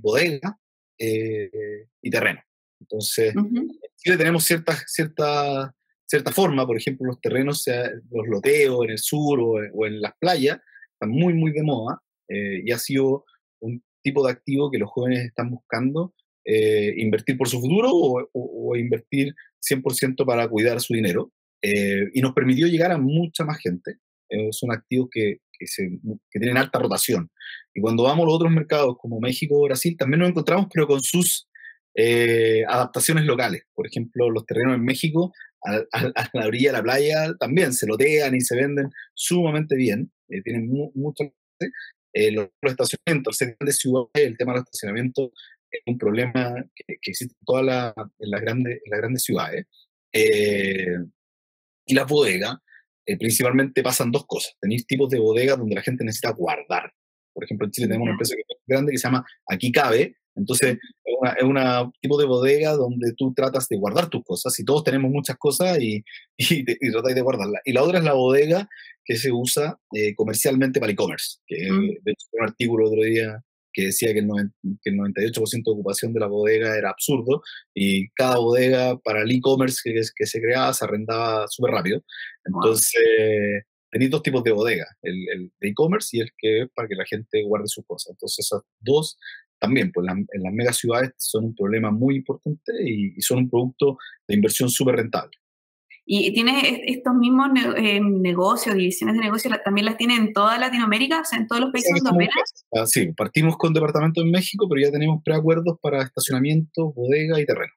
bodega 0.00 0.58
y 0.98 2.10
terreno. 2.10 2.40
Entonces, 2.80 3.34
en 3.36 3.68
Chile 3.96 4.16
tenemos 4.16 4.44
cierta, 4.44 4.74
cierta, 4.86 5.74
cierta 6.06 6.32
forma, 6.32 6.66
por 6.66 6.76
ejemplo, 6.76 7.06
los 7.06 7.20
terrenos, 7.20 7.66
los 8.10 8.26
loteos 8.28 8.84
en 8.84 8.90
el 8.90 8.98
sur 8.98 9.40
o 9.40 9.86
en 9.86 10.00
las 10.00 10.12
playas, 10.18 10.58
está 10.94 11.06
muy, 11.06 11.34
muy 11.34 11.52
de 11.52 11.62
moda 11.62 12.00
eh, 12.28 12.62
y 12.64 12.72
ha 12.72 12.78
sido 12.78 13.24
un 13.60 13.82
tipo 14.02 14.24
de 14.26 14.32
activo 14.32 14.70
que 14.70 14.78
los 14.78 14.90
jóvenes 14.90 15.24
están 15.24 15.50
buscando 15.50 16.14
eh, 16.44 16.94
invertir 16.96 17.36
por 17.36 17.48
su 17.48 17.60
futuro 17.60 17.90
o, 17.92 18.76
invertir 18.76 19.34
100% 19.60 20.24
para 20.24 20.48
cuidar 20.48 20.80
su 20.80 20.94
dinero. 20.94 21.32
Eh, 21.62 22.08
y 22.14 22.20
nos 22.20 22.32
permitió 22.34 22.66
llegar 22.68 22.92
a 22.92 22.98
mucha 22.98 23.44
más 23.44 23.58
gente. 23.58 23.96
Son 24.50 24.72
activos 24.72 25.08
que, 25.10 25.38
que, 25.52 25.66
se, 25.66 25.88
que, 26.30 26.38
tienen 26.38 26.56
alta 26.56 26.78
rotación. 26.78 27.30
Y 27.74 27.80
cuando 27.80 28.02
vamos 28.02 28.24
a 28.24 28.26
los 28.26 28.34
otros 28.34 28.52
mercados 28.52 28.96
como 29.00 29.20
México 29.20 29.56
o 29.58 29.64
Brasil, 29.64 29.96
también 29.96 30.20
nos 30.20 30.28
encontramos, 30.28 30.66
pero 30.72 30.86
con 30.86 31.02
sus 31.02 31.48
adaptaciones 32.68 33.24
locales. 33.24 33.62
Por 33.74 33.86
ejemplo, 33.86 34.30
los 34.30 34.46
terrenos 34.46 34.76
en 34.76 34.84
México, 34.84 35.32
a, 35.64 35.82
a, 35.92 36.30
la 36.32 36.46
orilla 36.46 36.70
de 36.70 36.78
la 36.78 36.82
playa, 36.82 37.34
también 37.40 37.72
se 37.72 37.86
lotean 37.86 38.34
y 38.34 38.40
se 38.40 38.56
venden 38.56 38.90
sumamente 39.14 39.76
bien. 39.76 40.12
Eh, 40.28 40.42
tienen 40.42 40.68
mucho 40.94 41.24
eh, 42.12 42.30
los, 42.32 42.48
estacionamientos, 42.62 43.40
el 43.42 43.56
de 43.58 43.72
ciudades, 43.72 44.08
el 44.14 44.36
tema 44.36 44.52
del 44.52 44.62
estacionamiento 44.62 45.32
es 45.70 45.80
un 45.86 45.98
problema 45.98 46.54
que, 46.74 46.84
existe 47.02 47.34
en 47.38 47.44
todas 47.44 47.64
la, 47.64 47.94
en 48.18 48.30
las 48.30 48.40
grandes, 48.40 48.80
las 48.86 49.00
grandes 49.00 49.22
ciudades. 49.22 49.66
Eh, 50.12 50.96
y 51.86 51.94
las 51.94 52.06
bodegas, 52.06 52.56
principalmente 53.16 53.82
pasan 53.82 54.10
dos 54.10 54.26
cosas. 54.26 54.54
Tenéis 54.60 54.86
tipos 54.86 55.08
de 55.08 55.18
bodegas 55.18 55.58
donde 55.58 55.74
la 55.74 55.82
gente 55.82 56.04
necesita 56.04 56.32
guardar. 56.32 56.92
Por 57.32 57.44
ejemplo, 57.44 57.66
en 57.66 57.70
Chile 57.70 57.86
tenemos 57.86 58.04
una 58.04 58.12
empresa 58.12 58.34
que 58.34 58.42
es 58.42 58.58
grande 58.66 58.92
que 58.92 58.98
se 58.98 59.06
llama 59.06 59.24
Aquí 59.46 59.70
Cabe, 59.70 60.16
entonces, 60.38 60.78
es 61.36 61.42
un 61.42 61.58
tipo 62.00 62.18
de 62.18 62.26
bodega 62.26 62.72
donde 62.72 63.12
tú 63.16 63.34
tratas 63.34 63.68
de 63.68 63.76
guardar 63.76 64.08
tus 64.08 64.22
cosas 64.24 64.58
y 64.58 64.64
todos 64.64 64.84
tenemos 64.84 65.10
muchas 65.10 65.36
cosas 65.36 65.78
y, 65.80 66.04
y, 66.36 66.60
y 66.60 66.92
tratáis 66.92 67.14
de 67.14 67.22
guardarlas. 67.22 67.60
Y 67.64 67.72
la 67.72 67.82
otra 67.82 67.98
es 67.98 68.04
la 68.04 68.14
bodega 68.14 68.68
que 69.04 69.16
se 69.16 69.32
usa 69.32 69.78
eh, 69.92 70.14
comercialmente 70.14 70.80
para 70.80 70.92
e-commerce. 70.92 71.38
Que 71.46 71.70
mm. 71.70 71.86
De 72.02 72.12
hecho, 72.12 72.26
un 72.32 72.44
artículo 72.44 72.86
otro 72.86 73.02
día 73.02 73.42
que 73.78 73.86
decía 73.86 74.12
que 74.12 74.18
el, 74.18 74.26
98% 74.26 75.62
de 75.64 75.70
ocupación 75.70 76.12
de 76.12 76.18
la 76.18 76.26
bodega 76.26 76.76
era 76.76 76.90
absurdo 76.90 77.42
y 77.72 78.08
cada 78.10 78.38
bodega 78.38 78.98
para 78.98 79.22
el 79.22 79.30
e-commerce 79.30 79.80
que, 79.84 80.00
que, 80.16 80.26
se 80.26 80.40
creaba 80.40 80.74
se 80.74 80.84
arrendaba 80.84 81.46
súper 81.46 81.74
rápido. 81.74 82.02
Entonces, 82.44 83.62
tenéis 83.88 84.10
dos 84.10 84.22
tipos 84.24 84.42
de 84.42 84.50
bodega, 84.50 84.86
el, 85.02 85.28
el 85.32 85.52
de 85.60 85.68
e-commerce 85.68 86.16
y 86.16 86.20
el 86.20 86.30
que 86.36 86.62
es 86.62 86.68
para 86.74 86.88
que 86.88 86.96
la 86.96 87.04
gente 87.04 87.40
guarde 87.44 87.68
sus 87.68 87.86
cosas. 87.86 88.10
Entonces, 88.10 88.46
esas 88.46 88.62
dos 88.80 89.16
también, 89.60 89.92
pues 89.92 90.08
en 90.08 90.42
las 90.42 90.52
megaciudades 90.52 91.12
son 91.16 91.44
un 91.44 91.54
problema 91.54 91.92
muy 91.92 92.16
importante 92.16 92.72
y, 92.84 93.20
son 93.20 93.38
un 93.38 93.50
producto 93.50 93.96
de 94.26 94.34
inversión 94.34 94.70
súper 94.70 94.96
rentable. 94.96 95.36
¿Y 96.10 96.32
tienes 96.32 96.80
estos 96.86 97.14
mismos 97.14 97.50
eh, 97.76 98.00
negocios, 98.00 98.74
divisiones 98.74 99.14
de 99.14 99.20
negocios, 99.20 99.54
también 99.62 99.84
las 99.84 99.98
tiene 99.98 100.16
en 100.16 100.32
toda 100.32 100.58
Latinoamérica, 100.58 101.20
o 101.20 101.24
sea, 101.26 101.38
en 101.38 101.46
todos 101.46 101.60
los 101.60 101.70
países 101.70 102.02
donde? 102.02 102.30
Ah, 102.74 102.86
sí, 102.86 103.12
partimos 103.12 103.58
con 103.58 103.74
departamento 103.74 104.22
en 104.22 104.30
México, 104.30 104.66
pero 104.70 104.80
ya 104.80 104.90
tenemos 104.90 105.22
preacuerdos 105.22 105.76
para 105.82 106.02
estacionamiento, 106.02 106.94
bodega 106.94 107.38
y 107.38 107.44
terreno. 107.44 107.74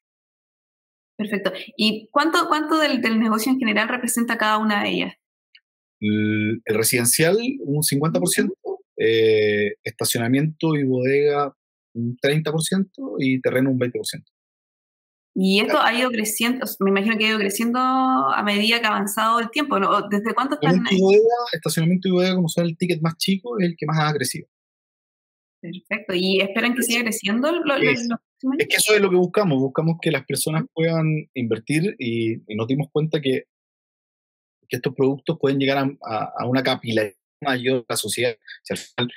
Perfecto. 1.17 1.51
¿Y 1.75 2.07
cuánto, 2.09 2.47
cuánto 2.47 2.77
del, 2.77 3.01
negocio 3.19 3.51
en 3.51 3.59
general 3.59 3.89
representa 3.89 4.37
cada 4.37 4.59
una 4.59 4.81
de 4.81 4.89
ellas? 4.89 5.13
El, 5.99 6.61
residencial, 6.67 7.37
un 7.59 7.81
50%, 7.81 8.49
eh, 8.95 9.73
estacionamiento 9.83 10.77
y 10.77 10.85
bodega, 10.85 11.53
un 11.95 12.15
30% 12.15 12.91
y 13.19 13.41
terreno, 13.41 13.71
un 13.71 13.79
20%. 13.79 14.23
Y 15.33 15.61
esto 15.61 15.79
ha 15.81 15.93
ido 15.93 16.09
creciendo, 16.09 16.65
me 16.81 16.89
imagino 16.89 17.17
que 17.17 17.25
ha 17.25 17.29
ido 17.29 17.39
creciendo 17.39 17.79
a 17.79 18.43
medida 18.43 18.81
que 18.81 18.85
ha 18.85 18.89
avanzado 18.89 19.39
el 19.39 19.49
tiempo. 19.49 19.77
¿Desde 20.09 20.33
cuánto 20.33 20.55
están 20.55 20.85
ahí? 20.85 20.99
estacionamiento 21.53 22.09
y 22.09 22.11
bodega, 22.11 22.35
como 22.35 22.49
son 22.49 22.65
el 22.65 22.77
ticket 22.77 23.01
más 23.01 23.17
chico, 23.17 23.57
es 23.59 23.67
el 23.67 23.75
que 23.77 23.85
más 23.85 23.97
ha 23.99 24.13
crecido. 24.13 24.47
Perfecto. 25.61 26.13
¿Y 26.15 26.41
esperan 26.41 26.73
que 26.73 26.83
siga 26.83 27.03
creciendo? 27.03 27.49
es, 27.81 28.09
que 28.67 28.75
eso 28.75 28.93
es 28.93 29.01
lo 29.01 29.09
que 29.09 29.15
buscamos. 29.15 29.59
Buscamos 29.59 29.97
que 30.01 30.11
las 30.11 30.25
personas 30.25 30.65
puedan 30.73 31.29
invertir 31.33 31.95
y, 31.97 32.37
nos 32.55 32.67
dimos 32.67 32.87
cuenta 32.91 33.21
que, 33.21 33.43
que, 34.67 34.77
estos 34.77 34.93
productos 34.93 35.37
pueden 35.39 35.59
llegar 35.59 35.77
a, 35.77 36.45
una 36.45 36.61
capilaridad 36.61 37.15
mayor 37.41 37.79
de 37.79 37.85
la 37.87 37.95
sociedad. 37.95 38.35
al 38.69 38.77
final, 38.77 39.11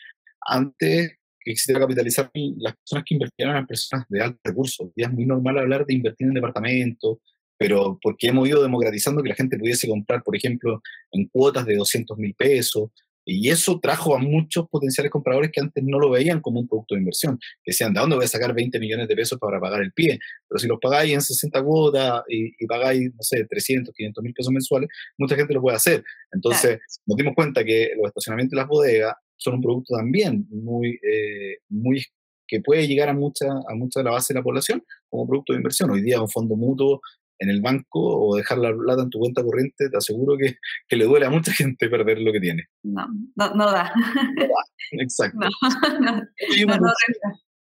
antes 0.47 1.18
que 1.44 1.52
quisiera 1.52 1.80
capitalizar 1.80 2.30
las 2.56 2.74
personas 2.76 3.04
que 3.06 3.14
invirtieron 3.14 3.56
en 3.56 3.66
personas 3.66 4.06
de 4.08 4.22
alto 4.22 4.40
recursos. 4.42 4.88
Ya 4.96 5.06
es 5.06 5.12
muy 5.12 5.26
normal 5.26 5.58
hablar 5.58 5.84
de 5.84 5.94
invertir 5.94 6.26
en 6.26 6.34
departamentos, 6.34 7.18
pero 7.58 7.98
porque 8.02 8.28
hemos 8.28 8.48
ido 8.48 8.62
democratizando 8.62 9.22
que 9.22 9.28
la 9.28 9.34
gente 9.34 9.58
pudiese 9.58 9.88
comprar, 9.88 10.22
por 10.22 10.34
ejemplo, 10.34 10.80
en 11.12 11.26
cuotas 11.28 11.66
de 11.66 11.76
200 11.76 12.16
mil 12.18 12.34
pesos. 12.34 12.90
Y 13.26 13.48
eso 13.48 13.80
trajo 13.80 14.14
a 14.14 14.18
muchos 14.18 14.68
potenciales 14.68 15.10
compradores 15.10 15.50
que 15.50 15.60
antes 15.60 15.82
no 15.82 15.98
lo 15.98 16.10
veían 16.10 16.40
como 16.40 16.60
un 16.60 16.68
producto 16.68 16.94
de 16.94 17.00
inversión. 17.00 17.38
Que 17.62 17.70
decían, 17.70 17.94
¿de 17.94 18.00
dónde 18.00 18.16
voy 18.16 18.26
a 18.26 18.28
sacar 18.28 18.54
20 18.54 18.78
millones 18.78 19.08
de 19.08 19.16
pesos 19.16 19.38
para 19.38 19.58
pagar 19.58 19.80
el 19.80 19.92
pie? 19.92 20.18
Pero 20.46 20.58
si 20.58 20.66
los 20.66 20.78
pagáis 20.78 21.14
en 21.14 21.22
60 21.22 21.62
cuotas 21.62 22.22
y, 22.28 22.66
pagáis, 22.66 23.14
no 23.14 23.22
sé, 23.22 23.46
300, 23.46 23.94
500 23.94 24.24
mil 24.24 24.34
pesos 24.34 24.52
mensuales, 24.52 24.90
mucha 25.16 25.36
gente 25.36 25.54
lo 25.54 25.62
puede 25.62 25.76
hacer. 25.76 26.04
Entonces, 26.32 26.80
nos 27.06 27.16
dimos 27.16 27.34
cuenta 27.34 27.64
que 27.64 27.92
los 27.96 28.08
estacionamientos 28.08 28.52
y 28.52 28.56
las 28.56 28.68
bodegas 28.68 29.14
son 29.36 29.54
un 29.54 29.62
producto 29.62 29.96
también 29.96 30.46
muy, 30.50 30.98
eh, 31.02 31.58
muy 31.68 32.04
que 32.46 32.60
puede 32.60 32.86
llegar 32.86 33.08
a 33.08 33.14
mucha, 33.14 33.46
a 33.46 33.74
mucha 33.74 34.00
de 34.00 34.04
la 34.04 34.10
base 34.12 34.34
de 34.34 34.40
la 34.40 34.44
población 34.44 34.82
como 35.08 35.26
producto 35.26 35.52
de 35.52 35.58
inversión. 35.58 35.90
Hoy 35.90 36.02
día 36.02 36.20
un 36.20 36.28
fondo 36.28 36.56
mutuo 36.56 37.00
en 37.38 37.50
el 37.50 37.60
banco 37.60 38.00
o 38.00 38.36
dejar 38.36 38.58
la 38.58 38.72
plata 38.72 39.02
en 39.02 39.10
tu 39.10 39.18
cuenta 39.18 39.42
corriente, 39.42 39.88
te 39.90 39.96
aseguro 39.96 40.36
que, 40.36 40.56
que 40.88 40.96
le 40.96 41.04
duele 41.04 41.26
a 41.26 41.30
mucha 41.30 41.52
gente 41.52 41.88
perder 41.88 42.20
lo 42.20 42.32
que 42.32 42.40
tiene. 42.40 42.64
No, 42.82 43.06
no, 43.36 43.54
no 43.54 43.70
da. 43.70 43.92
No 43.94 44.42
da, 44.42 44.64
exacto. 44.92 45.48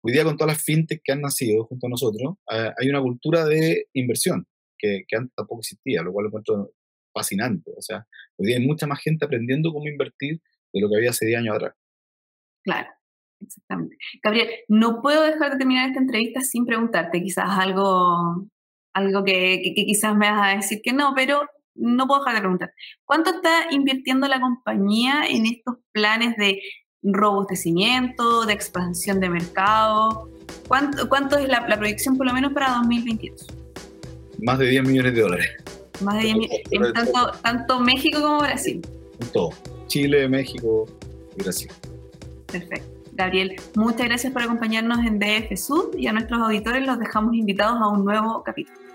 hoy 0.03 0.13
día 0.13 0.25
con 0.25 0.37
todas 0.37 0.55
las 0.55 0.63
fintech 0.63 1.01
que 1.03 1.13
han 1.13 1.21
nacido 1.21 1.65
junto 1.65 1.87
a 1.87 1.91
nosotros, 1.91 2.35
eh, 2.53 2.71
hay 2.79 2.89
una 2.89 3.01
cultura 3.01 3.45
de 3.45 3.87
inversión 3.95 4.47
que, 4.79 5.05
que, 5.09 5.17
antes 5.17 5.35
tampoco 5.35 5.61
existía, 5.61 6.03
lo 6.03 6.13
cual 6.13 6.25
lo 6.25 6.29
encuentro 6.29 6.73
fascinante. 7.15 7.73
O 7.77 7.83
sea, 7.83 8.07
hoy 8.37 8.49
día 8.49 8.57
hay 8.59 8.67
mucha 8.67 8.87
más 8.87 9.01
gente 9.01 9.25
aprendiendo 9.25 9.73
cómo 9.73 9.89
invertir 9.89 10.41
de 10.73 10.81
lo 10.81 10.89
que 10.89 10.97
había 10.97 11.11
hace 11.11 11.27
10 11.27 11.41
años 11.41 11.57
atrás. 11.57 11.75
Claro, 12.67 12.89
exactamente. 13.41 13.97
Gabriel, 14.23 14.51
no 14.69 15.01
puedo 15.01 15.23
dejar 15.23 15.53
de 15.53 15.59
terminar 15.59 15.89
esta 15.89 16.01
entrevista 16.01 16.41
sin 16.41 16.67
preguntarte 16.67 17.23
quizás 17.23 17.49
algo, 17.49 18.49
algo 18.93 19.25
que, 19.25 19.73
quizás 19.75 20.17
me 20.17 20.31
vas 20.31 20.43
a 20.43 20.57
decir 20.57 20.81
que 20.83 20.93
no, 20.93 21.13
pero 21.15 21.49
no 21.75 22.07
puedo 22.07 22.21
dejar 22.21 22.35
de 22.35 22.41
preguntar. 22.41 22.73
¿Cuánto 23.05 23.31
está 23.31 23.67
invirtiendo 23.71 24.27
la 24.27 24.41
compañía 24.41 25.27
en 25.29 25.47
estos 25.47 25.77
planes 25.93 26.37
de 26.37 26.61
robustecimiento, 27.03 28.47
de 28.47 28.55
expansión 28.55 29.21
de 29.21 29.29
mercado? 29.29 30.29
¿Cuánto, 30.67 31.09
cuánto 31.09 31.39
es 31.39 31.49
la, 31.49 31.65
proyección 31.65 32.17
por 32.17 32.27
lo 32.27 32.33
menos 32.33 32.53
para 32.53 32.71
2022? 32.79 33.47
Más 34.41 34.59
de 34.59 34.67
10 34.67 34.89
millones 34.89 35.15
de 35.15 35.21
dólares. 35.21 35.49
Más 36.03 36.17
de 36.17 36.23
10 36.23 36.37
millones, 36.37 36.63
en 36.71 36.93
tanto, 36.93 37.33
tanto 37.43 37.81
México 37.81 38.21
como 38.21 38.41
Brasil. 38.41 38.83
En 39.21 39.29
todo. 39.29 39.51
Chile, 39.87 40.29
México 40.29 40.87
y 41.37 41.43
Brasil. 41.43 41.71
Perfecto. 42.47 42.97
Gabriel, 43.13 43.57
muchas 43.75 44.07
gracias 44.09 44.33
por 44.33 44.43
acompañarnos 44.43 44.99
en 44.99 45.19
DF 45.19 45.57
Sud 45.57 45.97
y 45.97 46.07
a 46.07 46.13
nuestros 46.13 46.41
auditores 46.41 46.87
los 46.87 46.99
dejamos 46.99 47.35
invitados 47.35 47.81
a 47.81 47.89
un 47.89 48.05
nuevo 48.05 48.43
capítulo. 48.43 48.86